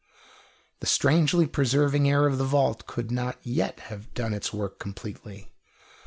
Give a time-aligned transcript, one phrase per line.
[0.79, 5.51] The strangely preserving air of the vault could not yet have done its work completely.